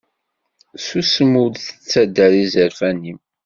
Susem 0.85 1.33
ur 1.43 1.49
d-ttader 1.51 2.33
izerfan-im. 2.43 3.19